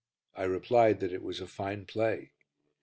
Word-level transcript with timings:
I 0.33 0.45
replied 0.45 0.99
that 1.01 1.13
it 1.13 1.21
was 1.21 1.39
a 1.39 1.45
fine 1.45 1.85
play. 1.85 2.31